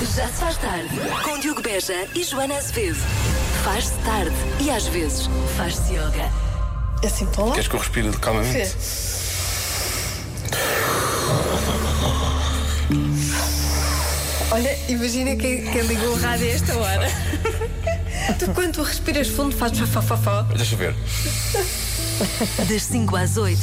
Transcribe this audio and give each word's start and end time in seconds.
Já 0.00 0.28
se 0.28 0.34
faz 0.34 0.56
tarde. 0.58 0.88
Com 1.24 1.40
Diogo 1.40 1.60
Beja 1.60 2.06
e 2.14 2.22
Joana 2.22 2.56
Azevedo. 2.56 2.98
Faz-se 3.64 3.94
tarde 4.04 4.34
e 4.60 4.70
às 4.70 4.86
vezes 4.86 5.28
faz-se 5.56 5.92
yoga. 5.92 6.30
Assim 7.04 7.26
para 7.26 7.44
lá? 7.46 7.52
Queres 7.52 7.68
que 7.68 7.74
eu 7.74 7.80
respire 7.80 8.10
calmamente? 8.18 8.76
Olha, 14.52 14.78
imagina 14.88 15.36
quem, 15.36 15.70
quem 15.70 15.82
ligou 15.82 16.10
o 16.10 16.20
rádio 16.20 16.46
a 16.46 16.50
esta 16.50 16.78
hora. 16.78 17.08
tu, 18.38 18.52
quando 18.52 18.74
tu 18.74 18.82
respiras 18.82 19.26
fundo, 19.26 19.56
fazes 19.56 19.80
fafafafó. 19.80 20.42
Deixa 20.42 20.74
eu 20.74 20.78
ver. 20.78 20.94
Das 22.18 22.82
5 22.82 23.14
às 23.14 23.36
8. 23.36 23.60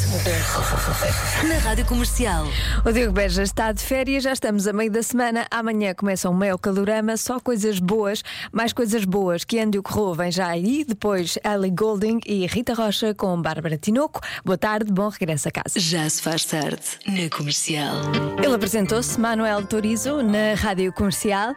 Na 1.45 1.57
Rádio 1.57 1.85
Comercial. 1.85 2.47
O 2.85 2.91
Diogo 2.91 3.11
Beja 3.11 3.43
está 3.43 3.73
de 3.73 3.81
férias, 3.81 4.23
já 4.23 4.31
estamos 4.31 4.65
a 4.65 4.71
meio 4.71 4.89
da 4.89 5.03
semana. 5.03 5.45
Amanhã 5.51 5.93
começa 5.93 6.29
um 6.29 6.33
meio 6.33 6.57
calorama, 6.57 7.17
só 7.17 7.37
coisas 7.37 7.79
boas, 7.79 8.23
mais 8.53 8.71
coisas 8.71 9.03
boas. 9.03 9.43
Que 9.43 9.59
Andy 9.59 9.81
Corro 9.81 10.15
vem 10.15 10.31
já 10.31 10.47
aí. 10.47 10.85
Depois 10.85 11.37
Ellie 11.43 11.69
Golding 11.69 12.21
e 12.25 12.45
Rita 12.47 12.73
Rocha 12.73 13.13
com 13.13 13.41
Bárbara 13.41 13.77
Tinoco. 13.77 14.21
Boa 14.45 14.57
tarde, 14.57 14.89
bom 14.89 15.09
regresso 15.09 15.49
a 15.49 15.51
casa. 15.51 15.77
Já 15.77 16.09
se 16.09 16.21
faz 16.21 16.45
tarde. 16.45 16.81
Na 17.05 17.29
Comercial. 17.29 17.95
Ele 18.41 18.55
apresentou-se, 18.55 19.19
Manuel 19.19 19.65
Torizo, 19.65 20.23
na 20.23 20.53
Rádio 20.55 20.93
Comercial. 20.93 21.53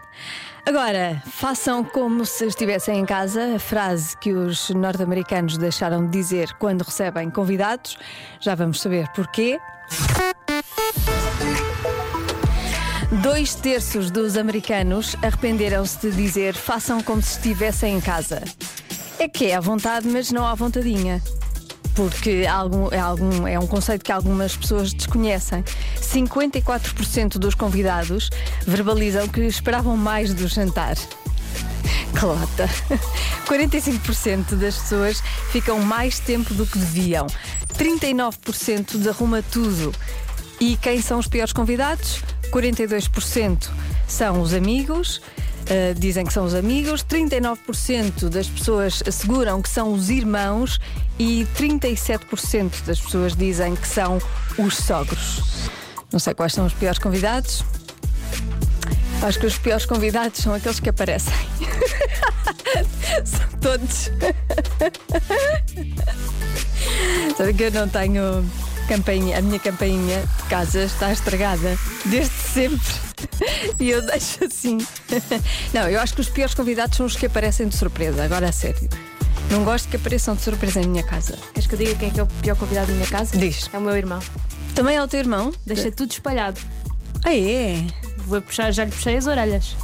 Agora, 0.69 1.23
façam 1.25 1.83
como 1.83 2.27
se 2.27 2.45
estivessem 2.45 2.99
em 2.99 3.07
casa, 3.07 3.55
a 3.57 3.59
frase 3.59 4.15
que 4.19 4.35
os 4.35 4.69
norte-americanos 4.69 5.57
deixaram 5.57 6.05
de 6.05 6.11
dizer 6.11 6.53
quando 6.59 6.83
recebem 6.83 7.31
convidados. 7.31 7.97
Já 8.39 8.55
vamos 8.55 8.79
saber 8.79 9.09
porquê. 9.15 9.59
Dois 13.23 13.55
terços 13.55 14.11
dos 14.11 14.37
americanos 14.37 15.17
arrependeram-se 15.23 16.11
de 16.11 16.15
dizer 16.15 16.55
façam 16.55 17.03
como 17.03 17.23
se 17.23 17.39
estivessem 17.39 17.97
em 17.97 18.01
casa. 18.03 18.43
É 19.19 19.27
que 19.27 19.47
é 19.47 19.55
à 19.55 19.61
vontade, 19.61 20.07
mas 20.07 20.31
não 20.31 20.47
à 20.47 20.55
vontadinha. 20.55 21.23
Porque 21.99 22.47
algum, 22.49 22.89
é, 22.93 23.01
algum, 23.01 23.45
é 23.45 23.59
um 23.59 23.67
conceito 23.67 24.05
que 24.05 24.13
algumas 24.13 24.57
pessoas 24.57 24.93
desconhecem. 24.93 25.65
54% 26.01 27.39
dos 27.39 27.57
convidados 27.57 28.31
verbalizam 28.65 29.27
que 29.27 29.41
esperavam 29.41 29.97
mais 29.97 30.33
do 30.33 30.47
jantar. 30.47 30.95
Clota. 32.17 32.71
45% 33.45 34.55
das 34.55 34.77
pessoas 34.77 35.21
ficam 35.51 35.81
mais 35.81 36.21
tempo 36.21 36.55
do 36.55 36.65
que 36.65 36.79
deviam. 36.79 37.27
39% 37.77 38.97
derruma 38.99 39.43
tudo. 39.43 39.93
E 40.61 40.77
quem 40.77 41.03
são 41.03 41.19
os 41.19 41.27
piores 41.27 41.53
convidados? 41.53 42.23
42% 42.53 43.71
são 44.07 44.41
os 44.41 44.55
amigos. 44.55 45.21
Uh, 45.69 45.93
dizem 45.99 46.25
que 46.25 46.33
são 46.33 46.47
os 46.47 46.55
amigos, 46.55 47.05
39% 47.05 48.31
das 48.31 48.49
pessoas 48.49 49.03
asseguram 49.07 49.61
que 49.61 49.69
são 49.69 49.93
os 49.93 50.09
irmãos 50.09 50.81
e 51.19 51.47
37% 51.59 52.85
das 52.87 52.99
pessoas 52.99 53.37
dizem 53.37 53.77
que 53.77 53.87
são 53.87 54.19
os 54.57 54.77
sogros. 54.79 55.43
Não 56.11 56.19
sei 56.19 56.33
quais 56.33 56.55
são 56.55 56.65
os 56.65 56.73
piores 56.73 56.99
convidados. 56.99 57.63
Acho 59.21 59.39
que 59.41 59.47
os 59.47 59.59
piores 59.59 59.85
convidados 59.85 60.41
são 60.41 60.55
aqueles 60.55 60.81
que 60.81 60.89
aparecem. 60.89 61.35
são 63.25 63.49
todos. 63.61 64.11
Sabe 67.37 67.53
que 67.55 67.65
eu 67.65 67.73
não 67.73 67.89
tenho 67.89 68.49
campainha, 68.89 69.39
a 69.39 69.43
minha 69.43 69.59
campainha 69.59 70.23
de 70.23 70.43
casa 70.49 70.85
está 70.85 71.13
estragada 71.13 71.77
desde 72.07 72.35
sempre. 72.35 73.08
E 73.81 73.91
eu 73.91 74.03
deixo 74.05 74.45
assim. 74.45 74.79
Não, 75.73 75.89
eu 75.89 76.01
acho 76.01 76.15
que 76.15 76.21
os 76.21 76.29
piores 76.29 76.55
convidados 76.55 76.97
são 76.97 77.07
os 77.07 77.17
que 77.17 77.27
aparecem 77.27 77.69
de 77.69 77.77
surpresa, 77.77 78.25
agora 78.25 78.49
a 78.49 78.53
sério. 78.53 78.89
Não 79.51 79.65
gosto 79.65 79.89
que 79.89 79.97
apareçam 79.97 80.35
de 80.35 80.43
surpresa 80.43 80.81
em 80.81 80.87
minha 80.89 81.03
casa. 81.03 81.39
Queres 81.55 81.67
que 81.67 81.75
eu 81.75 81.79
diga 81.79 81.95
quem 81.95 82.09
é 82.09 82.11
que 82.11 82.21
é 82.21 82.23
o 82.23 82.27
pior 82.27 82.57
convidado 82.57 82.89
da 82.89 82.95
minha 82.95 83.07
casa? 83.07 83.37
Diz. 83.37 83.69
É 83.73 83.79
o 83.79 83.81
meu 83.81 83.97
irmão. 83.97 84.21
Também 84.75 84.97
é 84.97 85.03
o 85.03 85.09
teu 85.09 85.21
irmão? 85.21 85.53
Deixa 85.65 85.91
tudo 85.91 86.11
espalhado. 86.11 86.61
Ah, 87.25 87.35
é? 87.35 87.85
Vou 88.19 88.43
puxar, 88.43 88.71
já 88.73 88.85
lhe 88.85 88.91
puxei 88.91 89.17
as 89.17 89.27
orelhas. 89.27 89.75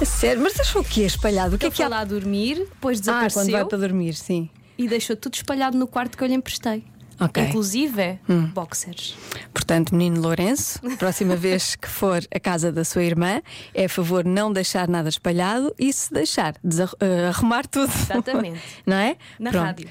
A 0.00 0.04
sério? 0.04 0.42
Mas 0.42 0.54
deixou 0.54 0.82
o 0.82 0.84
quê 0.84 1.02
espalhado? 1.02 1.56
O 1.56 1.58
que 1.58 1.66
é 1.66 1.70
que 1.70 1.76
foi 1.76 1.88
lá 1.88 2.04
dormir, 2.04 2.56
depois 2.58 2.98
Ah, 2.98 3.00
desapareceu 3.00 3.42
quando 3.42 3.50
vai 3.52 3.64
para 3.64 3.78
dormir, 3.78 4.14
sim. 4.14 4.50
e 4.76 4.88
deixou 4.88 5.16
tudo 5.16 5.34
espalhado 5.34 5.78
no 5.78 5.86
quarto 5.86 6.18
que 6.18 6.24
eu 6.24 6.28
lhe 6.28 6.34
emprestei. 6.34 6.84
Ok. 7.18 7.42
Hum. 7.42 7.46
Inclusive 7.48 8.18
boxers. 8.52 9.16
Portanto, 9.52 9.94
menino 9.94 10.20
Lourenço, 10.20 10.78
próxima 10.98 11.34
vez 11.36 11.74
que 11.76 11.88
for 11.88 12.22
à 12.34 12.38
casa 12.40 12.70
da 12.70 12.84
sua 12.84 13.04
irmã, 13.04 13.40
é 13.74 13.86
a 13.86 13.88
favor 13.88 14.24
não 14.24 14.52
deixar 14.52 14.88
nada 14.88 15.08
espalhado 15.08 15.74
e 15.78 15.92
se 15.92 16.12
deixar, 16.12 16.54
eh, 17.00 17.28
arrumar 17.28 17.66
tudo. 17.66 17.92
Exatamente. 17.92 18.60
não 18.86 18.96
é? 18.96 19.16
Na 19.38 19.50
Pronto. 19.50 19.64
rádio. 19.64 19.88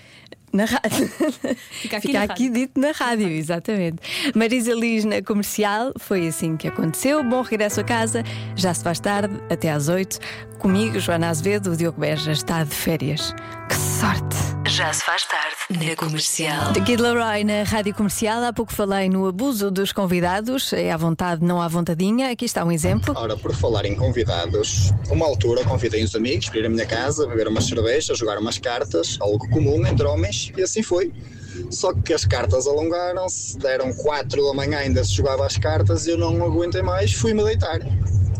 Na 0.53 0.63
rádio. 0.65 1.11
Fica 1.81 1.97
aqui 1.97 2.13
na 2.13 2.19
rádio. 2.21 2.53
dito 2.53 2.79
na 2.79 2.91
rádio, 2.91 3.27
exatamente. 3.27 3.97
Marisa 4.33 4.73
Liz 4.73 5.03
na 5.03 5.21
comercial, 5.21 5.91
foi 5.99 6.27
assim 6.27 6.55
que 6.55 6.67
aconteceu. 6.67 7.21
Bom 7.23 7.41
regresso 7.41 7.81
a 7.81 7.83
casa, 7.83 8.23
já 8.55 8.73
se 8.73 8.81
faz 8.81 8.99
tarde, 9.01 9.35
até 9.49 9.69
às 9.69 9.89
8. 9.89 10.17
Comigo, 10.59 10.97
Joana 10.97 11.27
Azevedo, 11.29 11.71
o 11.71 11.75
Diogo 11.75 11.99
Beja 11.99 12.31
está 12.31 12.63
de 12.63 12.73
férias. 12.73 13.33
Que 13.67 13.75
sorte! 13.75 14.54
Já 14.75 14.91
se 14.91 15.05
faz 15.05 15.23
tarde. 15.23 15.55
Na 15.69 15.95
Comercial. 15.95 16.73
The 16.73 16.81
Kid 16.81 17.01
Laroi 17.01 17.45
na 17.45 17.63
rádio 17.63 17.95
comercial. 17.95 18.43
Há 18.43 18.51
pouco 18.51 18.73
falei 18.73 19.07
no 19.07 19.25
abuso 19.25 19.71
dos 19.71 19.93
convidados. 19.93 20.73
É 20.73 20.91
à 20.91 20.97
vontade, 20.97 21.45
não 21.45 21.61
à 21.61 21.67
vontadinha. 21.69 22.29
Aqui 22.29 22.43
está 22.43 22.65
um 22.65 22.69
exemplo. 22.69 23.13
Ora, 23.15 23.37
por 23.37 23.55
falar 23.55 23.85
em 23.85 23.95
convidados, 23.95 24.91
uma 25.09 25.25
altura 25.25 25.63
convidei 25.63 26.03
uns 26.03 26.13
amigos 26.13 26.49
para 26.49 26.59
ir 26.59 26.65
à 26.65 26.69
minha 26.69 26.85
casa, 26.85 27.25
beber 27.25 27.47
umas 27.47 27.67
cervejas, 27.67 28.17
jogar 28.17 28.37
umas 28.37 28.57
cartas, 28.57 29.17
algo 29.21 29.49
comum 29.49 29.87
entre 29.87 30.05
homens, 30.05 30.51
e 30.57 30.61
assim 30.61 30.83
foi. 30.83 31.13
Só 31.71 31.93
que 31.93 32.13
as 32.13 32.25
cartas 32.25 32.67
alongaram-se, 32.67 33.57
deram 33.57 33.93
4 33.93 34.45
da 34.45 34.53
manhã, 34.53 34.79
ainda 34.79 35.05
se 35.05 35.13
jogava 35.13 35.45
as 35.45 35.57
cartas 35.57 36.05
e 36.05 36.09
eu 36.09 36.17
não 36.17 36.43
aguentei 36.43 36.81
mais, 36.81 37.13
fui-me 37.13 37.45
deitar. 37.45 37.79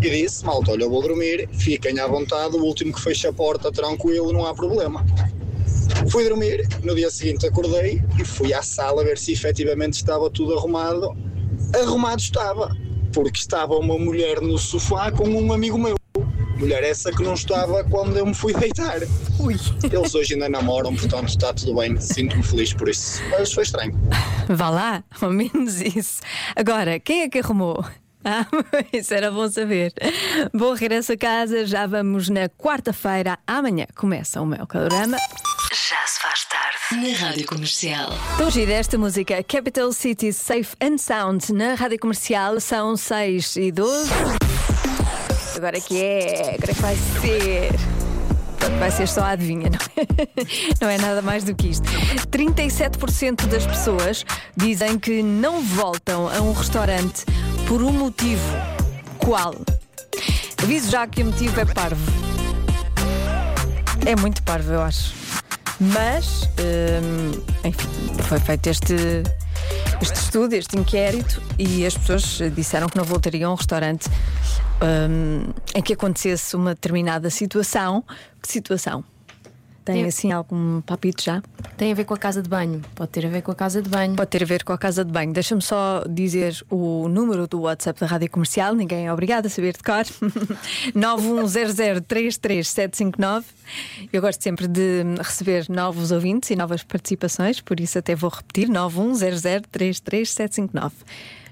E 0.02 0.10
disse, 0.10 0.46
malta, 0.46 0.72
olha, 0.72 0.84
eu 0.84 0.90
vou 0.90 1.02
dormir, 1.02 1.48
fiquem 1.54 1.98
à 1.98 2.08
vontade, 2.08 2.58
o 2.58 2.62
último 2.62 2.92
que 2.92 3.00
fecha 3.00 3.30
a 3.30 3.34
porta 3.34 3.72
tranquilo, 3.72 4.34
não 4.34 4.46
há 4.46 4.54
problema. 4.54 5.06
Fui 6.10 6.28
dormir, 6.28 6.68
no 6.84 6.96
dia 6.96 7.10
seguinte 7.10 7.48
acordei 7.48 8.02
e 8.20 8.24
fui 8.24 8.54
à 8.54 8.62
sala 8.62 9.04
ver 9.04 9.18
se 9.18 9.32
efetivamente 9.34 9.94
estava 9.94 10.30
tudo 10.30 10.58
arrumado. 10.58 11.16
Arrumado 11.74 12.20
estava, 12.20 12.76
porque 13.12 13.40
estava 13.40 13.76
uma 13.76 13.98
mulher 13.98 14.40
no 14.40 14.58
sofá 14.58 15.12
com 15.12 15.28
um 15.28 15.52
amigo 15.52 15.78
meu. 15.78 15.96
Mulher 16.58 16.84
essa 16.84 17.12
que 17.12 17.22
não 17.22 17.34
estava 17.34 17.84
quando 17.84 18.16
eu 18.18 18.26
me 18.26 18.34
fui 18.34 18.54
deitar. 18.54 19.00
Ui. 19.40 19.56
Eles 19.92 20.16
hoje 20.16 20.36
ainda 20.36 20.48
namoram, 20.48 20.96
portanto 20.96 21.28
está 21.28 21.54
tudo 21.54 21.76
bem, 21.76 22.00
sinto-me 22.00 22.44
feliz 22.44 22.74
por 22.74 22.88
isso. 22.88 23.22
Mas 23.32 23.52
foi 23.52 23.64
estranho. 23.64 23.94
Vá 24.48 24.70
lá, 24.70 25.04
ao 25.20 25.32
menos 25.32 25.82
isso. 25.82 26.22
Agora, 26.56 27.00
quem 27.00 27.24
é 27.24 27.30
que 27.30 27.40
arrumou? 27.40 27.84
Ah, 28.28 28.44
isso 28.92 29.14
era 29.14 29.30
bom 29.30 29.48
saber. 29.48 29.94
Bom 30.52 30.74
regresso 30.74 31.14
a 31.14 31.16
casa, 31.16 31.64
já 31.64 31.86
vamos 31.86 32.28
na 32.28 32.50
quarta-feira. 32.50 33.38
Amanhã 33.46 33.86
começa 33.96 34.42
o 34.42 34.48
meu 34.48 34.66
calorama. 34.66 35.16
Já 35.76 36.08
se 36.08 36.22
faz 36.22 36.46
tarde. 36.46 37.06
Na 37.06 37.18
Rádio 37.18 37.46
Comercial. 37.48 38.10
Estou 38.32 38.50
gira 38.50 38.72
esta 38.72 38.98
música 38.98 39.44
Capital 39.44 39.92
City 39.92 40.32
Safe 40.32 40.74
and 40.82 40.98
Sound 40.98 41.52
na 41.52 41.74
rádio 41.74 42.00
comercial. 42.00 42.62
São 42.62 42.96
6 42.96 43.58
e 43.58 43.72
12. 43.74 44.10
Agora 45.58 45.82
que 45.82 46.02
é? 46.02 46.56
Agora 46.56 46.74
que 46.74 46.82
vai 46.82 46.96
ser? 46.96 47.72
Vai 48.80 48.90
ser 48.90 49.06
só 49.06 49.20
a 49.24 49.32
adivinha, 49.32 49.70
não 49.70 49.80
é? 49.98 50.06
Não 50.80 50.90
é 50.90 50.98
nada 50.98 51.22
mais 51.22 51.44
do 51.44 51.54
que 51.54 51.68
isto. 51.68 51.84
37% 52.30 53.46
das 53.48 53.68
pessoas 53.68 54.26
dizem 54.56 54.98
que 54.98 55.22
não 55.22 55.62
voltam 55.62 56.30
a 56.30 56.40
um 56.40 56.54
restaurante 56.54 57.26
por 57.68 57.84
um 57.84 57.92
motivo. 57.92 58.56
Qual? 59.18 59.54
Aviso 60.64 60.90
já 60.90 61.06
que 61.06 61.22
o 61.22 61.26
motivo 61.26 61.60
é 61.60 61.66
parvo. 61.66 62.02
É 64.06 64.16
muito 64.16 64.42
parvo, 64.44 64.72
eu 64.72 64.82
acho. 64.82 65.25
Mas, 65.80 66.50
hum, 66.60 67.44
enfim, 67.64 68.24
foi 68.24 68.40
feito 68.40 68.68
este, 68.68 68.96
este 70.02 70.16
estudo, 70.16 70.54
este 70.54 70.78
inquérito, 70.78 71.42
e 71.60 71.86
as 71.86 71.98
pessoas 71.98 72.54
disseram 72.56 72.88
que 72.88 72.98
não 72.98 73.04
voltariam 73.04 73.52
a 73.52 73.54
um 73.54 73.58
restaurante 73.58 74.08
hum, 75.10 75.52
em 75.74 75.82
que 75.82 75.94
acontecesse 75.94 76.56
uma 76.56 76.74
determinada 76.74 77.30
situação. 77.30 78.04
Que 78.42 78.52
situação? 78.52 79.04
Tem 79.86 79.98
Tem- 79.98 80.06
assim 80.06 80.32
algum 80.32 80.82
papito 80.82 81.22
já? 81.24 81.44
Tem 81.78 81.92
a 81.92 81.96
ver 81.96 82.06
com 82.06 82.16
a 82.16 82.18
casa 82.18 82.42
de 82.42 82.50
banho. 82.50 82.82
Pode 82.96 83.12
ter 83.12 83.24
a 83.24 83.30
ver 83.30 83.44
com 83.44 83.52
a 83.52 83.56
casa 83.56 83.84
de 83.84 83.90
banho. 83.90 84.16
Pode 84.16 84.32
ter 84.32 84.42
a 84.42 84.46
ver 84.46 84.64
com 84.64 84.74
a 84.74 84.78
casa 84.80 85.06
de 85.06 85.12
banho. 85.12 85.32
Deixa-me 85.32 85.62
só 85.62 86.04
dizer 86.10 86.60
o 86.72 87.08
número 87.08 87.48
do 87.48 87.62
WhatsApp 87.62 88.00
da 88.00 88.08
Rádio 88.08 88.32
Comercial, 88.32 88.74
ninguém 88.74 89.06
é 89.06 89.14
obrigado 89.14 89.46
a 89.46 89.50
saber 89.50 89.74
de 89.78 89.84
cor. 89.84 90.04
910033759. 90.96 93.44
Eu 94.12 94.22
gosto 94.22 94.42
sempre 94.42 94.68
de 94.68 95.04
receber 95.20 95.68
novos 95.70 96.12
ouvintes 96.12 96.50
e 96.50 96.56
novas 96.56 96.82
participações, 96.84 97.62
por 97.62 97.80
isso 97.80 98.00
até 98.00 98.16
vou 98.16 98.30
repetir: 98.32 98.68
910033759. 98.70 100.92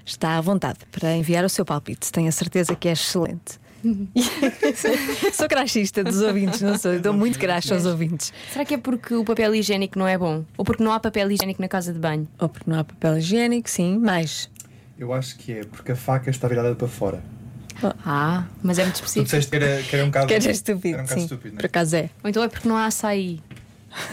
Está 0.04 0.36
à 0.36 0.40
vontade 0.40 0.80
para 0.92 1.16
enviar 1.16 1.44
o 1.44 1.48
seu 1.48 1.64
palpite, 1.64 2.10
tenho 2.12 2.28
a 2.28 2.32
certeza 2.32 2.74
que 2.74 2.88
é 2.88 2.92
excelente. 2.92 3.62
sou 5.32 5.48
crachista 5.48 6.02
dos 6.02 6.20
ouvintes, 6.20 6.60
não 6.60 6.78
sou? 6.78 6.94
Eu 6.94 7.00
dou 7.00 7.12
muito 7.12 7.38
crash 7.38 7.70
aos 7.72 7.84
ouvintes. 7.86 8.32
Será 8.52 8.64
que 8.64 8.74
é 8.74 8.78
porque 8.78 9.14
o 9.14 9.24
papel 9.24 9.54
higiênico 9.54 9.98
não 9.98 10.06
é 10.08 10.16
bom? 10.16 10.44
Ou 10.56 10.64
porque 10.64 10.82
não 10.82 10.92
há 10.92 11.00
papel 11.00 11.30
higiênico 11.30 11.60
na 11.60 11.68
casa 11.68 11.92
de 11.92 11.98
banho? 11.98 12.26
Ou 12.38 12.48
porque 12.48 12.70
não 12.70 12.78
há 12.78 12.84
papel 12.84 13.18
higiênico, 13.18 13.68
sim, 13.68 13.98
mais. 13.98 14.50
Eu 14.98 15.12
acho 15.12 15.36
que 15.36 15.52
é 15.52 15.64
porque 15.64 15.92
a 15.92 15.96
faca 15.96 16.30
está 16.30 16.48
virada 16.48 16.74
para 16.74 16.88
fora. 16.88 17.22
Ah, 18.06 18.44
mas 18.62 18.78
é 18.78 18.82
muito 18.84 18.94
Tu 18.94 19.04
específico. 19.04 19.24
disseste 19.24 19.50
que 19.50 19.56
era, 19.56 19.82
que 19.82 19.96
era 19.96 20.04
um 20.04 20.08
bocado. 20.08 20.26
Que 20.28 20.34
é 20.34 20.38
estúpido, 20.38 20.94
Era 20.94 21.02
um 21.02 21.04
bocado 21.04 21.20
sim. 21.20 21.24
estúpido, 21.26 21.54
não 21.54 21.56
Por 21.56 21.64
é? 21.64 21.68
Então 21.68 21.80
acaso 21.80 21.96
é. 21.96 22.10
Ou 22.22 22.30
então 22.30 22.42
é 22.42 22.48
porque 22.48 22.68
não 22.68 22.76
há 22.76 22.86
açaí. 22.86 23.40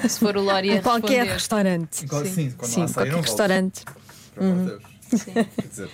Se 0.08 0.20
for 0.20 0.36
o 0.36 0.42
Lori 0.42 0.72
a 0.72 0.76
Em 0.78 0.82
qualquer 0.82 1.24
responder. 1.28 1.34
restaurante. 1.34 2.06
Qual- 2.08 2.26
Sim, 2.26 2.52
quando 2.58 2.70
Sim, 2.72 2.76
não 2.78 2.82
há 2.82 2.86
açaí, 2.86 2.94
qualquer 3.06 3.22
restaurante. 3.22 3.82
Por 4.36 4.44
amor 4.44 4.58
de 4.58 4.66
Deus. 4.66 4.84
Sim. 5.22 5.32
Quer 5.34 5.68
dizer, 5.70 5.90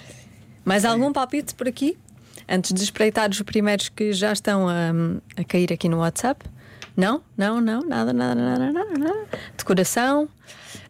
Mais 0.65 0.85
algum 0.85 1.12
palpite 1.13 1.53
por 1.56 1.68
aqui? 1.68 1.97
Antes 2.49 2.73
de 2.73 2.83
espreitar 2.83 3.29
os 3.29 3.41
primeiros 3.41 3.89
que 3.89 4.13
já 4.13 4.31
estão 4.31 4.67
a, 4.69 4.91
a 5.35 5.44
cair 5.44 5.73
aqui 5.73 5.89
no 5.89 5.97
WhatsApp? 5.99 6.45
Não? 6.95 7.21
Não, 7.38 7.59
não, 7.61 7.81
nada, 7.81 8.13
nada, 8.13 8.33
nada, 8.35 8.71
nada, 8.71 8.97
nada. 8.97 9.27
Decoração, 9.57 10.27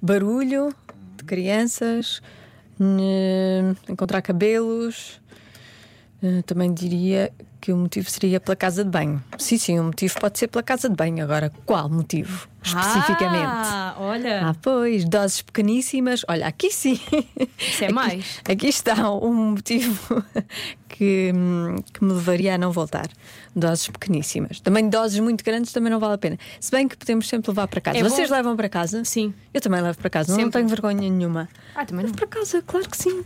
barulho 0.02 0.74
de 1.18 1.24
crianças, 1.24 2.22
encontrar 3.90 4.22
cabelos. 4.22 5.20
Eh, 6.24 6.42
Também 6.44 6.74
diria 6.74 7.32
que 7.60 7.72
o 7.74 7.78
motivo 7.78 8.10
seria 8.10 8.40
pela 8.40 8.56
casa 8.56 8.84
de 8.84 8.90
banho. 8.90 9.22
Sim, 9.38 9.58
sim, 9.58 9.80
o 9.80 9.84
motivo 9.86 10.20
pode 10.20 10.38
ser 10.40 10.48
pela 10.48 10.64
casa 10.64 10.90
de 10.90 10.96
banho. 10.96 11.24
Agora, 11.24 11.52
qual 11.66 11.90
motivo? 11.90 12.48
Especificamente. 12.64 13.46
Ah, 13.46 13.96
olha. 13.98 14.48
Ah, 14.50 14.56
pois, 14.62 15.06
doses 15.06 15.42
pequeníssimas. 15.42 16.24
Olha, 16.28 16.48
aqui 16.48 16.70
sim. 16.72 17.00
Isso 17.58 17.84
é 17.84 17.86
Aqui- 17.86 17.94
mais. 17.94 18.42
Aqui 18.48 18.68
está 18.68 19.10
um 19.12 19.34
motivo 19.52 20.24
que, 20.90 21.32
que 21.94 22.04
me 22.04 22.14
levaria 22.14 22.56
a 22.56 22.58
não 22.58 22.72
voltar. 22.72 23.08
Doses 23.56 23.88
pequeníssimas. 23.88 24.60
Também 24.60 24.88
doses 24.90 25.20
muito 25.20 25.44
grandes 25.44 25.72
também 25.72 25.92
não 25.92 26.00
vale 26.00 26.14
a 26.16 26.18
pena. 26.18 26.38
Se 26.60 26.70
bem 26.70 26.88
que 26.88 26.96
podemos 26.98 27.28
sempre 27.28 27.50
levar 27.52 27.68
para 27.68 27.82
casa. 27.82 27.98
É 27.98 28.04
Vocês 28.04 28.30
bom. 28.30 28.36
levam 28.36 28.56
para 28.56 28.70
casa? 28.70 29.04
Sim. 29.06 29.34
Eu 29.54 29.62
também 29.62 29.82
levo 29.82 29.98
para 29.98 30.10
casa. 30.10 30.32
Não 30.32 30.36
Sempre. 30.38 30.52
tenho 30.54 30.68
vergonha 30.68 31.10
nenhuma. 31.10 31.48
Ah, 31.74 31.86
também 31.86 32.04
não. 32.06 32.12
Levo 32.12 32.18
para 32.18 32.28
casa, 32.28 32.62
claro 32.62 32.88
que 32.90 32.98
sim. 32.98 33.24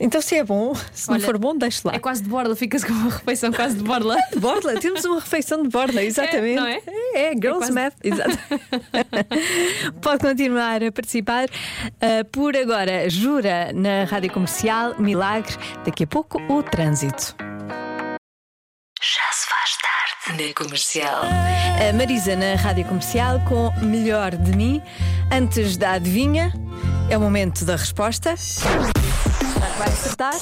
Então, 0.00 0.20
se 0.22 0.34
é 0.36 0.42
bom, 0.44 0.74
se 0.92 1.10
Olha, 1.10 1.18
não 1.18 1.26
for 1.26 1.38
bom, 1.38 1.56
deixe 1.56 1.80
lá. 1.84 1.94
É 1.94 1.98
quase 1.98 2.22
de 2.22 2.28
borla, 2.28 2.56
ficas 2.56 2.82
com 2.82 2.92
uma 2.92 3.10
refeição 3.10 3.52
quase 3.52 3.67
de 3.74 3.82
borla. 3.82 4.16
Borla, 4.38 4.80
temos 4.80 5.04
uma 5.04 5.20
refeição 5.20 5.62
de 5.62 5.68
borla, 5.68 6.02
exatamente. 6.02 6.56
não 6.56 6.66
é? 6.66 6.80
É, 7.14 7.30
Girls 7.32 7.58
quase- 7.58 7.72
Math, 7.72 7.94
exato. 8.02 8.38
Pode 10.02 10.20
continuar 10.20 10.82
a 10.82 10.92
participar. 10.92 11.48
Ah, 12.00 12.24
por 12.30 12.56
agora, 12.56 13.08
jura 13.08 13.72
na 13.72 14.04
rádio 14.04 14.30
comercial 14.32 14.94
Milagre. 14.98 15.54
Daqui 15.84 16.04
a 16.04 16.06
pouco, 16.06 16.40
o 16.52 16.62
trânsito. 16.62 17.34
Já 19.00 19.32
se 19.32 19.46
faz 19.48 19.76
tarde 20.26 20.42
na 20.48 20.54
comercial. 20.54 21.22
A 21.88 21.92
Marisa 21.92 22.34
na 22.36 22.54
rádio 22.56 22.84
comercial 22.84 23.40
com 23.48 23.70
Melhor 23.84 24.34
de 24.36 24.56
Mim. 24.56 24.82
Antes 25.32 25.76
da 25.76 25.92
adivinha, 25.92 26.52
é 27.10 27.16
o 27.16 27.20
momento 27.20 27.64
da 27.64 27.76
resposta. 27.76 28.34
Vai 29.78 29.88
acertar? 29.88 30.34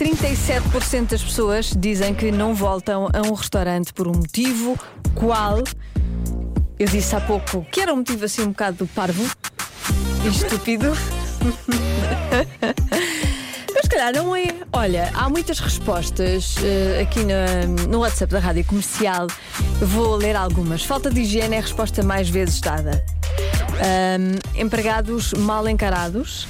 37% 0.00 1.08
das 1.08 1.22
pessoas 1.22 1.74
dizem 1.76 2.14
que 2.14 2.32
não 2.32 2.54
voltam 2.54 3.10
a 3.12 3.20
um 3.20 3.34
restaurante 3.34 3.92
por 3.92 4.08
um 4.08 4.12
motivo. 4.12 4.78
Qual? 5.14 5.58
Eu 6.78 6.86
disse 6.88 7.14
há 7.14 7.20
pouco 7.20 7.66
que 7.70 7.82
era 7.82 7.92
um 7.92 7.96
motivo 7.96 8.24
assim 8.24 8.40
um 8.40 8.48
bocado 8.48 8.86
parvo 8.94 9.22
e 10.24 10.28
estúpido. 10.28 10.96
Mas 13.74 13.88
calhar 13.88 14.14
não 14.14 14.34
é. 14.34 14.54
Olha, 14.72 15.10
há 15.12 15.28
muitas 15.28 15.60
respostas 15.60 16.54
eh, 16.64 17.02
aqui 17.02 17.22
na- 17.22 17.66
no 17.86 17.98
WhatsApp 17.98 18.32
da 18.32 18.38
Rádio 18.38 18.64
Comercial. 18.64 19.26
Vou 19.82 20.16
ler 20.16 20.34
algumas. 20.34 20.82
Falta 20.82 21.10
de 21.10 21.20
higiene 21.20 21.56
é 21.56 21.58
a 21.58 21.62
resposta 21.62 22.02
mais 22.02 22.26
vezes 22.26 22.58
dada. 22.58 23.04
Ahm, 23.78 24.38
empregados 24.58 25.34
mal 25.34 25.68
encarados. 25.68 26.48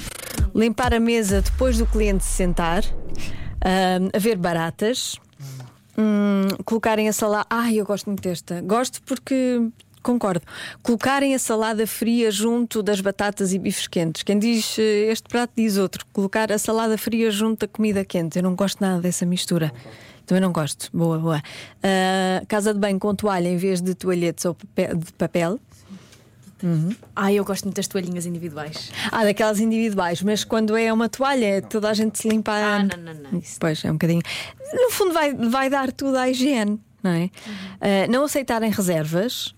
Limpar 0.55 0.93
a 0.93 1.01
mesa 1.01 1.41
depois 1.41 1.77
do 1.77 1.85
cliente 1.85 2.23
se 2.23 2.31
sentar. 2.31 2.83
Ahm, 3.63 4.09
haver 4.13 4.37
baratas. 4.37 5.17
Hum, 5.97 6.47
colocarem 6.65 7.07
a 7.07 7.13
salada. 7.13 7.45
Ai, 7.49 7.75
eu 7.75 7.85
gosto 7.85 8.07
muito 8.07 8.21
desta. 8.21 8.61
Gosto 8.61 9.01
porque. 9.03 9.69
Concordo. 10.01 10.43
Colocarem 10.81 11.35
a 11.35 11.39
salada 11.39 11.85
fria 11.85 12.31
junto 12.31 12.81
das 12.81 12.99
batatas 12.99 13.53
e 13.53 13.59
bifes 13.59 13.87
quentes. 13.87 14.23
Quem 14.23 14.39
diz 14.39 14.79
eh, 14.79 15.11
este 15.11 15.29
prato 15.29 15.51
diz 15.55 15.77
outro. 15.77 16.03
Colocar 16.11 16.51
a 16.51 16.57
salada 16.57 16.97
fria 16.97 17.29
junto 17.29 17.59
da 17.59 17.67
comida 17.67 18.03
quente. 18.03 18.39
Eu 18.39 18.43
não 18.43 18.55
gosto 18.55 18.81
nada 18.81 18.99
dessa 18.99 19.27
mistura. 19.27 19.71
Também 20.25 20.41
não 20.41 20.51
gosto. 20.51 20.89
Boa, 20.91 21.19
boa. 21.19 21.43
Ah, 21.83 22.41
casa 22.47 22.73
de 22.73 22.79
banho 22.79 22.97
com 22.97 23.13
toalha 23.13 23.47
em 23.47 23.57
vez 23.57 23.79
de 23.79 23.93
toalhetes 23.93 24.43
ou 24.45 24.57
de 24.75 25.13
papel. 25.13 25.59
Ai, 27.15 27.35
eu 27.35 27.45
gosto 27.45 27.65
muito 27.65 27.75
das 27.75 27.87
toalhinhas 27.87 28.25
individuais. 28.25 28.91
Ah, 29.11 29.23
daquelas 29.23 29.59
individuais, 29.59 30.21
mas 30.21 30.43
quando 30.43 30.75
é 30.75 30.91
uma 30.91 31.09
toalha, 31.09 31.61
toda 31.61 31.89
a 31.89 31.93
gente 31.93 32.19
se 32.19 32.29
limpa. 32.29 32.51
Ah, 32.51 32.83
não, 32.83 32.97
não, 32.97 33.13
não. 33.31 33.39
Isso 33.39 33.57
Pois, 33.59 33.83
é 33.83 33.89
um 33.89 33.93
bocadinho. 33.93 34.21
No 34.73 34.91
fundo, 34.91 35.13
vai, 35.13 35.33
vai 35.33 35.69
dar 35.69 35.91
tudo 35.91 36.17
à 36.17 36.29
higiene, 36.29 36.79
não 37.03 37.11
é? 37.11 37.29
Ah, 37.79 38.07
não 38.09 38.23
aceitarem 38.23 38.69
reservas. 38.71 39.53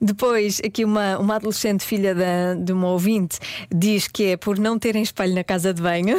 Depois, 0.00 0.60
aqui 0.64 0.84
uma, 0.84 1.18
uma 1.18 1.36
adolescente 1.36 1.84
filha 1.84 2.14
da, 2.14 2.54
de 2.54 2.72
uma 2.72 2.88
ouvinte 2.88 3.38
diz 3.74 4.08
que 4.08 4.24
é 4.24 4.36
por 4.36 4.58
não 4.58 4.78
terem 4.78 5.02
espelho 5.02 5.34
na 5.34 5.44
casa 5.44 5.72
de 5.72 5.82
banho. 5.82 6.16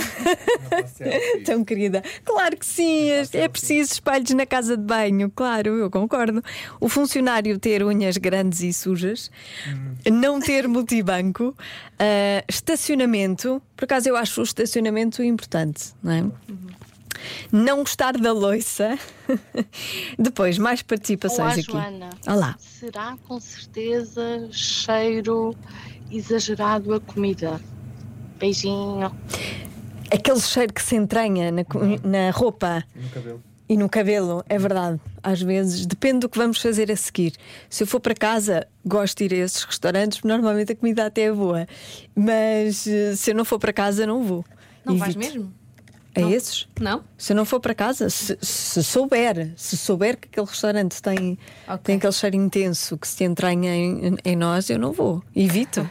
Tão 1.46 1.64
querida. 1.64 2.04
Claro 2.24 2.58
que 2.58 2.66
sim, 2.66 3.10
é, 3.10 3.24
é 3.34 3.48
preciso 3.48 3.94
espelhos 3.94 4.32
na 4.32 4.46
casa 4.46 4.76
de 4.76 4.84
banho, 4.84 5.32
claro, 5.34 5.76
eu 5.78 5.90
concordo. 5.90 6.44
O 6.80 6.90
funcionário 6.90 7.58
ter 7.60 7.84
unhas 7.84 8.18
grandes 8.18 8.62
e 8.62 8.74
sujas, 8.74 9.32
não 10.12 10.40
ter 10.40 10.68
multibanco, 10.68 11.56
ah, 12.00 12.44
estacionamento. 12.48 13.62
Por 13.76 13.86
acaso, 13.86 14.10
eu 14.10 14.16
acho 14.16 14.42
o 14.42 14.44
estacionamento 14.44 15.24
importante, 15.24 15.94
não 16.02 16.12
é? 16.12 16.26
Não 17.52 17.80
gostar 17.80 18.18
da 18.18 18.32
loiça. 18.32 18.98
Depois, 20.18 20.58
mais 20.58 20.82
participações 20.82 21.40
Olá, 21.40 21.52
aqui. 21.52 21.62
Joana. 21.72 22.10
Olá. 22.28 22.56
Será 22.60 23.18
com 23.28 23.40
certeza 23.40 24.48
cheiro 24.52 25.56
exagerado 26.12 26.94
a 26.94 27.00
comida. 27.00 27.60
Beijinho. 28.40 29.12
Aquele 30.12 30.40
cheiro 30.40 30.74
que 30.74 30.82
se 30.82 30.96
entranha 30.96 31.52
na, 31.52 31.64
na 32.04 32.32
roupa. 32.32 32.84
no 32.96 33.10
cabelo. 33.10 33.44
E 33.70 33.76
no 33.76 33.90
cabelo, 33.90 34.46
é 34.48 34.58
verdade. 34.58 34.98
Às 35.22 35.42
vezes, 35.42 35.86
depende 35.86 36.20
do 36.20 36.30
que 36.30 36.38
vamos 36.38 36.62
fazer 36.62 36.90
a 36.90 36.96
seguir. 36.96 37.34
Se 37.70 37.84
eu 37.84 37.88
for 37.88 38.00
para 38.00 38.16
casa, 38.16 38.66
gosto 38.86 39.18
de 39.18 39.26
ir 39.26 39.42
a 39.42 39.46
esses 39.46 39.62
restaurantes, 39.64 40.20
porque 40.20 40.30
normalmente 40.30 40.72
a 40.72 40.76
comida 40.76 41.06
até 41.06 41.24
é 41.24 41.34
boa. 41.34 41.68
Mas 42.16 42.88
eh, 42.88 43.14
se 43.14 43.32
eu 43.32 43.36
não 43.36 43.44
for 43.44 43.60
para 43.60 43.74
casa, 43.74 44.08
não 44.08 44.24
vou. 44.24 44.46
Não 44.86 44.98
vais 44.98 45.14
Evito. 45.18 45.34
mesmo? 45.36 45.54
A 46.18 46.22
Não. 46.22 46.32
esses? 46.32 46.68
Não? 46.80 47.04
Se 47.18 47.32
eu 47.34 47.36
não 47.38 47.46
for 47.46 47.60
para 47.60 47.76
casa, 47.76 48.10
se, 48.10 48.38
se 48.42 48.84
souber, 48.84 49.52
se 49.56 49.78
souber 49.78 50.18
que 50.18 50.28
aquele 50.32 50.48
restaurante 50.48 51.02
tem, 51.02 51.38
Ok. 51.68 51.80
tem 51.84 51.96
aquele 51.98 52.14
cheiro 52.14 52.36
intenso 52.36 52.98
que 52.98 53.08
se 53.08 53.24
entranha 53.24 53.76
em, 53.76 54.18
em 54.26 54.36
nós, 54.36 54.70
eu 54.70 54.80
não 54.80 54.92
vou. 54.92 55.22
Evito. 55.36 55.88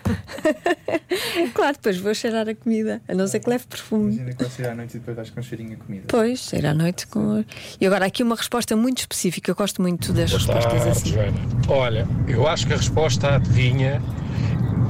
claro, 1.55 1.75
depois 1.75 1.99
vou 1.99 2.15
cheirar 2.15 2.49
a 2.49 2.55
comida, 2.55 3.01
a 3.09 3.15
não 3.15 3.27
ser 3.27 3.41
que 3.41 3.49
leve 3.51 3.67
perfume. 3.67 4.15
Imagina 4.15 4.33
que 4.35 4.43
vais 4.43 4.53
sair 4.55 4.67
à 4.69 4.75
noite 4.75 4.91
e 4.97 4.99
depois 4.99 5.17
vais 5.17 5.31
com 5.31 5.41
um 5.41 5.43
cheirinho 5.43 5.73
a 5.75 5.85
comida. 5.85 6.05
Pois, 6.09 6.41
sair 6.41 6.67
à 6.67 6.75
noite 6.75 7.07
com. 7.07 7.45
E 7.81 7.87
agora 7.87 8.07
aqui 8.07 8.23
uma 8.23 8.37
resposta 8.37 8.75
muito 8.77 8.99
específica. 8.99 9.51
Eu 9.51 9.55
gosto 9.55 9.81
muito 9.83 10.13
das 10.13 10.31
Boa 10.31 10.39
respostas 10.43 10.73
tarde, 10.73 10.89
assim. 10.89 11.13
Joana. 11.13 11.39
Olha, 11.69 12.09
eu 12.29 12.47
acho 12.49 12.67
que 12.67 12.73
a 12.73 12.77
resposta 12.77 13.29
à 13.29 13.35
adivinha 13.37 14.03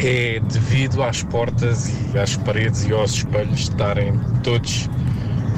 é 0.01 0.41
devido 0.41 1.03
às 1.03 1.23
portas 1.23 1.89
e 2.15 2.19
às 2.19 2.37
paredes 2.37 2.85
e 2.87 2.93
aos 2.93 3.13
espelhos 3.13 3.61
estarem 3.61 4.13
todos 4.43 4.89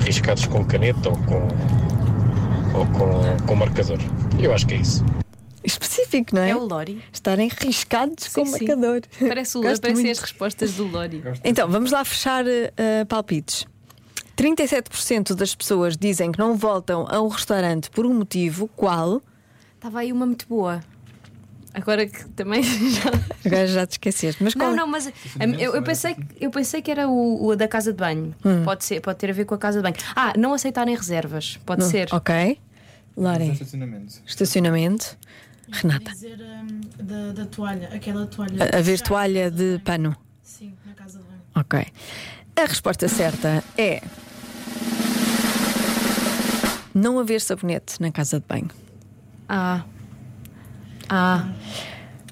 riscados 0.04 0.46
com 0.46 0.64
caneta 0.64 1.08
ou 1.08 1.16
com, 1.16 2.78
ou 2.78 2.86
com, 2.86 3.46
com 3.46 3.54
marcador. 3.54 3.98
Eu 4.38 4.52
acho 4.52 4.66
que 4.66 4.74
é 4.74 4.78
isso. 4.78 5.04
Específico, 5.64 6.34
não 6.34 6.42
é? 6.42 6.50
É 6.50 6.56
o 6.56 6.64
Lori. 6.66 7.02
Estarem 7.12 7.48
riscados 7.48 8.28
com 8.28 8.44
Sim, 8.46 8.52
sim. 8.52 8.66
marcador. 8.66 9.02
Parece 9.18 9.58
o 9.58 9.60
Gosto 9.62 9.82
parecem 9.82 10.04
muito. 10.04 10.16
as 10.16 10.22
respostas 10.22 10.72
do 10.74 10.86
Lori. 10.86 11.22
Então, 11.44 11.68
vamos 11.68 11.90
lá 11.90 12.04
fechar 12.04 12.44
eh, 12.46 13.04
palpites. 13.06 13.66
37% 14.36 15.34
das 15.34 15.54
pessoas 15.54 15.96
dizem 15.96 16.30
que 16.30 16.38
não 16.38 16.56
voltam 16.56 17.06
a 17.10 17.20
um 17.20 17.28
restaurante 17.28 17.90
por 17.90 18.06
um 18.06 18.14
motivo. 18.14 18.68
Qual? 18.76 19.20
Estava 19.74 19.98
aí 20.00 20.12
uma 20.12 20.24
muito 20.26 20.46
boa. 20.48 20.80
Agora 21.80 22.06
que 22.06 22.24
também 22.30 22.62
já. 22.90 23.10
Agora 23.46 23.66
já 23.66 23.86
te 23.86 23.92
esqueceste. 23.92 24.42
Mas 24.42 24.54
qual? 24.54 24.70
Não, 24.70 24.76
não, 24.78 24.86
mas 24.86 25.06
eu, 25.58 25.74
eu 25.74 25.82
pensei, 25.82 26.14
que- 26.14 26.26
eu 26.44 26.50
pensei 26.50 26.82
que 26.82 26.90
era 26.90 27.08
o, 27.08 27.46
o 27.46 27.56
da 27.56 27.68
casa 27.68 27.92
de 27.92 27.98
banho. 27.98 28.34
Hum. 28.44 28.64
Pode, 28.64 28.84
ser, 28.84 29.00
pode 29.00 29.18
ter 29.18 29.30
a 29.30 29.32
ver 29.32 29.44
com 29.44 29.54
a 29.54 29.58
casa 29.58 29.78
de 29.78 29.82
banho. 29.82 29.96
Ah, 30.16 30.32
não 30.36 30.52
aceitarem 30.54 30.94
reservas. 30.96 31.58
Pode 31.64 31.82
Não. 31.82 31.90
ser. 31.90 32.08
Ok. 32.12 32.58
Mas 33.16 33.24
Lorem. 33.24 33.52
estacionamento. 33.52 34.14
Estacionamento. 34.26 35.18
Renata. 35.70 36.12
dizer 36.12 36.38
hum, 36.40 36.80
da, 36.98 37.32
da 37.32 37.46
toalha, 37.46 37.88
aquela 37.94 38.26
toalha. 38.26 38.64
A, 38.72 38.78
a 38.78 38.80
ver 38.80 38.96
Já- 38.98 39.04
toalha 39.04 39.50
de 39.50 39.78
pano. 39.84 40.16
Sim, 40.42 40.72
na 40.86 40.94
casa 40.94 41.18
de 41.18 41.24
banho. 41.24 41.40
Ok. 41.54 41.86
A 42.56 42.64
resposta 42.64 43.06
certa 43.06 43.62
é. 43.76 44.02
não 46.94 47.18
haver 47.18 47.40
sabonete 47.40 48.00
na 48.00 48.10
casa 48.10 48.40
de 48.40 48.46
banho. 48.48 48.70
Ah. 49.48 49.84
Ah. 51.08 51.48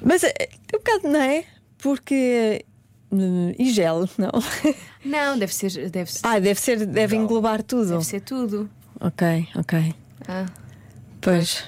Mas 0.02 0.22
é 0.24 0.28
é 0.38 0.48
um 0.76 0.78
bocado, 0.78 1.08
não 1.08 1.20
é? 1.20 1.44
Porque. 1.78 2.64
hum, 3.10 3.52
E 3.58 3.70
gel, 3.72 4.08
não? 4.18 4.30
Não, 5.04 5.38
deve 5.38 5.54
ser. 5.54 5.88
Deve 5.88 6.10
ser, 6.10 6.20
Ah, 6.24 6.38
deve 6.40 6.58
ser, 6.60 6.84
deve 6.84 7.14
englobar 7.14 7.62
tudo. 7.62 7.90
deve 7.92 8.04
ser 8.04 8.20
tudo. 8.20 8.68
Ok, 9.00 9.48
ok. 9.54 9.94
Ah. 10.26 10.46
Pois. 11.20 11.64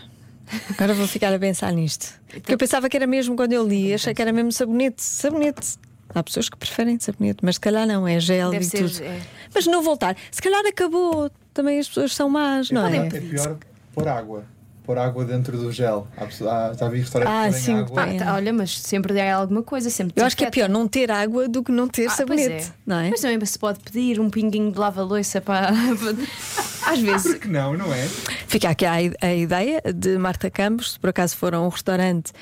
Agora 0.70 0.92
vou 0.94 1.06
ficar 1.06 1.32
a 1.32 1.38
pensar 1.38 1.72
nisto. 1.72 2.18
Porque 2.28 2.52
eu 2.54 2.58
pensava 2.58 2.88
que 2.88 2.96
era 2.96 3.06
mesmo 3.06 3.36
quando 3.36 3.52
eu 3.52 3.66
li, 3.66 3.94
achei 3.94 4.12
que 4.14 4.20
era 4.22 4.32
mesmo 4.32 4.50
sabonete. 4.50 5.02
Sabonete. 5.02 5.78
Há 6.14 6.22
pessoas 6.22 6.48
que 6.48 6.56
preferem 6.56 6.98
sabonete, 6.98 7.38
mas 7.44 7.56
se 7.56 7.60
calhar 7.60 7.86
não, 7.86 8.08
é 8.08 8.18
gel 8.18 8.50
Deve 8.50 8.64
e 8.64 8.68
ser. 8.68 8.78
tudo. 8.90 9.02
é. 9.04 9.20
Mas 9.54 9.66
não 9.66 9.82
voltar. 9.82 10.16
Se 10.32 10.40
calhar 10.42 10.64
acabou. 10.66 11.30
Também 11.54 11.78
as 11.78 11.86
pessoas 11.88 12.14
são 12.14 12.28
más, 12.28 12.70
não 12.70 12.86
é? 12.86 13.06
É 13.06 13.20
pior 13.20 13.56
pôr 13.94 14.08
água. 14.08 14.44
Pôr 14.88 14.96
água 14.96 15.22
dentro 15.22 15.54
do 15.58 15.70
gel. 15.70 16.08
Há 16.16 16.26
já 16.74 16.88
vi 16.88 17.00
restaurantes 17.00 17.34
Ah, 17.34 17.48
que 17.52 17.62
sim, 17.62 17.74
água. 17.78 18.02
Ah, 18.04 18.14
tá, 18.24 18.34
olha, 18.36 18.54
mas 18.54 18.80
sempre 18.80 19.20
há 19.20 19.36
alguma 19.36 19.62
coisa, 19.62 19.90
sempre 19.90 20.14
Eu 20.18 20.24
acho 20.24 20.34
que 20.34 20.46
é 20.46 20.50
pior 20.50 20.66
não 20.66 20.88
ter 20.88 21.10
água 21.10 21.46
do 21.46 21.62
que 21.62 21.70
não 21.70 21.86
ter 21.86 22.06
Ah, 22.06 22.10
sabonete, 22.10 22.68
é. 22.68 22.72
não 22.86 22.98
é? 22.98 23.10
Mas 23.10 23.20
também 23.20 23.44
se 23.44 23.58
pode 23.58 23.80
pedir 23.80 24.18
um 24.18 24.30
pinguinho 24.30 24.72
de 24.72 24.78
lava-loiça 24.78 25.42
para. 25.42 25.68
Às 26.88 27.00
vezes. 27.00 27.32
Por 27.32 27.40
que 27.40 27.48
não, 27.48 27.76
não 27.76 27.92
é? 27.92 28.08
Fica 28.46 28.70
aqui 28.70 28.86
a, 28.86 28.94
a 29.20 29.34
ideia 29.34 29.82
de 29.94 30.16
Marta 30.16 30.48
Campos, 30.50 30.92
se 30.92 30.98
por 30.98 31.10
acaso 31.10 31.36
for 31.36 31.54
a 31.54 31.60
um 31.60 31.68
restaurante 31.68 32.32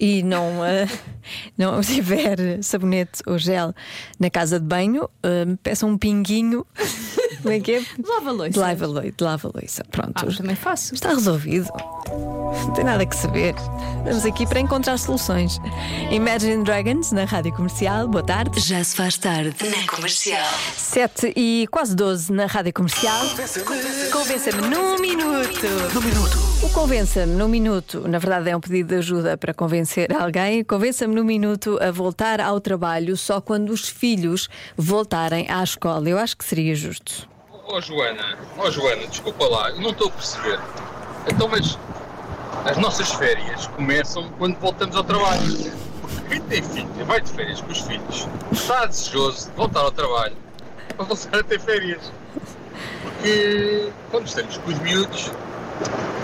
e 0.00 0.24
não, 0.24 0.58
eh, 0.66 0.88
não 1.56 1.80
tiver 1.82 2.60
sabonete 2.64 3.22
ou 3.28 3.38
gel 3.38 3.72
na 4.18 4.28
casa 4.28 4.58
de 4.58 4.66
banho, 4.66 5.08
eh, 5.22 5.46
peçam 5.62 5.90
um 5.90 5.96
pinguinho. 5.96 6.66
Como 7.42 7.54
é 7.54 7.60
que 7.60 7.72
é? 7.72 7.80
De 7.80 8.08
lava-loiça. 8.08 8.52
De 8.52 8.58
lava-loiça. 8.58 9.16
De 9.16 9.24
lava-loiça. 9.24 9.84
Pronto. 9.90 10.12
Ah, 10.16 10.36
também 10.36 10.56
faço. 10.56 10.94
Está 10.94 11.10
resolvido. 11.10 11.68
Não 12.08 12.72
tem 12.72 12.84
nada 12.84 13.04
que 13.04 13.16
saber. 13.16 13.54
Estamos 13.98 14.24
aqui 14.24 14.46
para 14.46 14.60
encontrar 14.60 14.98
soluções. 14.98 15.58
Imagine 16.10 16.64
Dragons 16.64 17.12
na 17.12 17.24
rádio 17.24 17.52
comercial. 17.52 18.06
Boa 18.06 18.22
tarde. 18.22 18.60
Já 18.60 18.82
se 18.84 18.94
faz 18.96 19.16
tarde 19.16 19.56
na 19.68 19.86
comercial. 19.86 20.46
7 20.76 21.32
e 21.36 21.66
quase 21.70 21.96
12 21.96 22.32
na 22.32 22.46
rádio 22.46 22.72
comercial. 22.72 23.24
Convença-me 24.12 24.68
num 24.68 24.98
minuto. 24.98 25.66
Num 25.94 26.00
minuto. 26.00 26.38
O 26.62 26.68
Convença-me 26.70 27.34
num 27.34 27.48
minuto, 27.48 28.06
na 28.06 28.18
verdade, 28.18 28.50
é 28.50 28.56
um 28.56 28.60
pedido 28.60 28.90
de 28.90 28.94
ajuda 28.96 29.36
para 29.36 29.52
convencer 29.52 30.12
alguém. 30.14 30.62
Convença-me 30.62 31.14
num 31.14 31.24
minuto 31.24 31.78
a 31.82 31.90
voltar 31.90 32.40
ao 32.40 32.60
trabalho 32.60 33.16
só 33.16 33.40
quando 33.40 33.70
os 33.70 33.88
filhos 33.88 34.48
voltarem 34.76 35.50
à 35.50 35.62
escola. 35.62 36.08
Eu 36.08 36.18
acho 36.18 36.36
que 36.36 36.44
seria 36.44 36.74
justo. 36.74 37.31
Ó 37.72 37.80
Joana, 37.80 38.36
ó 38.58 38.70
Joana, 38.70 39.06
desculpa 39.06 39.46
lá, 39.46 39.70
eu 39.70 39.80
não 39.80 39.92
estou 39.92 40.08
a 40.08 40.10
perceber. 40.10 40.60
Então, 41.26 41.48
mas 41.48 41.78
as 42.66 42.76
nossas 42.76 43.10
férias 43.12 43.66
começam 43.68 44.28
quando 44.36 44.58
voltamos 44.58 44.94
ao 44.94 45.02
trabalho. 45.02 45.72
Porque 46.02 46.28
quem 46.28 46.40
tem 46.42 46.62
filho 46.62 46.90
e 47.00 47.02
vai 47.02 47.22
de 47.22 47.30
férias 47.30 47.62
com 47.62 47.72
os 47.72 47.80
filhos 47.80 48.28
está 48.52 48.84
desejoso 48.84 49.48
de 49.48 49.56
voltar 49.56 49.80
ao 49.80 49.90
trabalho 49.90 50.36
para 50.94 51.06
voltar 51.06 51.38
a 51.38 51.42
ter 51.42 51.58
férias. 51.58 52.12
Porque 53.04 53.90
quando 54.10 54.26
estamos 54.26 54.58
com 54.58 54.70
os 54.70 54.78
miúdos 54.80 55.30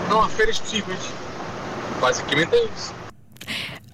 não 0.07 0.21
há 0.21 0.29
férias 0.29 0.59
possíveis. 0.59 1.01
Basicamente 1.99 2.53
é 2.53 2.65
isso. 2.65 2.93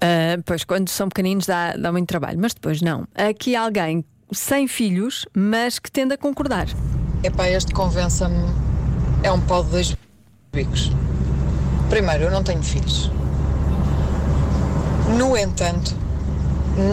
Ah, 0.02 0.42
pois, 0.44 0.62
quando 0.62 0.90
são 0.90 1.08
pequeninos 1.08 1.46
dá, 1.46 1.72
dá 1.72 1.90
muito 1.90 2.06
trabalho, 2.06 2.38
mas 2.38 2.52
depois 2.52 2.82
não. 2.82 3.08
Aqui 3.14 3.56
alguém 3.56 4.04
sem 4.30 4.68
filhos, 4.68 5.24
mas 5.34 5.78
que 5.78 5.90
tende 5.90 6.12
a 6.12 6.18
concordar. 6.18 6.66
Epá, 7.26 7.48
este 7.48 7.72
convença-me 7.72 8.38
é 9.24 9.32
um 9.32 9.40
pau 9.40 9.64
de 9.64 9.70
dois 9.70 9.96
bicos. 10.52 10.92
Primeiro, 11.90 12.22
eu 12.22 12.30
não 12.30 12.44
tenho 12.44 12.62
filhos. 12.62 13.10
No 15.18 15.36
entanto, 15.36 15.92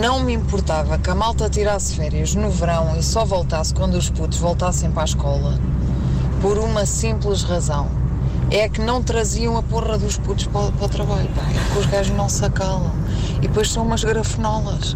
não 0.02 0.24
me 0.24 0.34
importava 0.34 0.98
que 0.98 1.08
a 1.12 1.14
malta 1.14 1.48
tirasse 1.52 1.96
férias 1.96 2.34
no 2.34 2.50
verão 2.50 2.98
e 2.98 3.04
só 3.04 3.24
voltasse 3.24 3.76
quando 3.76 3.94
os 3.94 4.10
putos 4.10 4.40
voltassem 4.40 4.90
para 4.90 5.04
a 5.04 5.06
escola. 5.06 5.60
Por 6.42 6.58
uma 6.58 6.84
simples 6.88 7.44
razão. 7.44 7.88
É 8.50 8.68
que 8.68 8.82
não 8.82 9.04
traziam 9.04 9.56
a 9.56 9.62
porra 9.62 10.00
dos 10.00 10.18
putos 10.18 10.48
para, 10.48 10.72
para 10.72 10.86
o 10.86 10.90
trabalho. 10.90 11.30
Pá. 11.36 11.44
É 11.44 11.74
que 11.74 11.78
os 11.78 11.86
gajos 11.86 12.18
não 12.18 12.28
se 12.28 12.44
acalam. 12.44 12.92
E 13.38 13.42
depois 13.48 13.72
são 13.72 13.86
umas 13.86 14.04
grafenolas. 14.04 14.96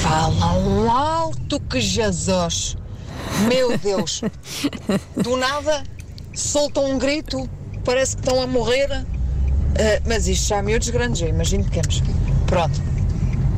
Falam 0.00 0.88
alto 0.88 1.58
que 1.58 1.80
Jesus. 1.80 2.76
Meu 3.48 3.76
Deus. 3.78 4.22
Do 5.16 5.36
nada 5.36 5.82
soltam 6.34 6.90
um 6.90 6.98
grito. 6.98 7.48
Parece 7.84 8.16
que 8.16 8.22
estão 8.22 8.42
a 8.42 8.46
morrer. 8.46 8.90
Ah, 8.92 10.02
mas 10.06 10.28
isto 10.28 10.48
já 10.48 10.58
há 10.58 10.62
miúdos 10.62 10.90
grandes, 10.90 11.22
eu 11.22 11.28
imagino 11.28 11.64
pequenos. 11.64 12.02
Pronto. 12.46 12.80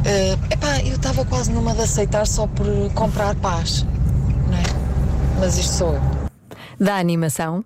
Ah, 0.05 0.53
epá, 0.53 0.81
eu 0.81 0.97
estava 0.97 1.25
quase 1.25 1.51
numa 1.53 1.75
de 1.75 1.83
aceitar 1.83 2.27
só 2.27 2.47
por 2.47 2.67
comprar 2.95 3.35
paz. 3.37 3.85
Não 4.49 4.59
é? 4.59 4.62
Mas 5.39 5.59
isto 5.59 5.73
sou 5.73 5.95
eu. 5.95 6.23
Da 6.81 6.97
animação, 6.97 7.65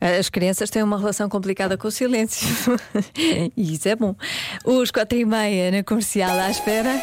as 0.00 0.28
crianças 0.28 0.70
têm 0.70 0.82
uma 0.82 0.98
relação 0.98 1.28
complicada 1.28 1.78
com 1.78 1.86
o 1.86 1.90
silêncio. 1.90 2.48
e 3.56 3.74
isso 3.74 3.88
é 3.88 3.94
bom. 3.94 4.16
Os 4.64 4.90
quatro 4.90 5.16
e 5.16 5.24
meia 5.24 5.70
na 5.70 5.84
comercial 5.84 6.36
à 6.36 6.50
espera. 6.50 7.00